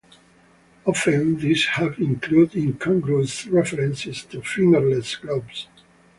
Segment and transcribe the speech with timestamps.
[0.83, 5.67] Often these have included incongruous references to fingerless gloves.